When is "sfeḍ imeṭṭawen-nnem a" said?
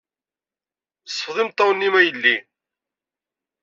1.07-2.01